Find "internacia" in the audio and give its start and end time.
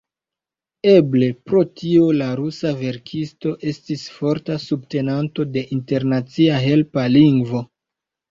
5.79-6.57